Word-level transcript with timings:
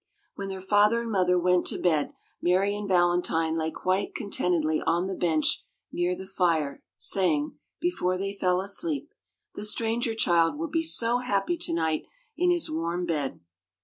When 0.33 0.49
their 0.49 0.61
father 0.61 1.01
and 1.03 1.11
mother 1.11 1.37
went 1.37 1.67
to 1.67 1.77
bed, 1.79 2.11
Mary 2.41 2.75
and 2.75 2.89
Valentine 2.89 3.55
lay 3.55 3.69
quite 3.69 4.15
contentedly 4.15 4.81
on 4.81 5.05
the 5.05 5.13
bench 5.13 5.63
near 5.91 6.15
the 6.15 6.25
fire, 6.25 6.81
saying, 6.97 7.59
before 7.79 8.17
they 8.17 8.33
fell 8.33 8.61
asleep: 8.61 9.11
"The 9.53 9.63
stranger 9.63 10.15
child 10.15 10.57
will 10.57 10.69
be 10.71 10.81
so 10.81 11.19
happy 11.19 11.55
to 11.59 11.73
night 11.75 12.05
in 12.35 12.49
his 12.49 12.67
warm 12.67 13.05
bed!" 13.05 13.41